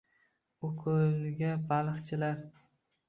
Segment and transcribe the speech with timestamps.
[0.67, 2.43] U koʻldagi baliqchilar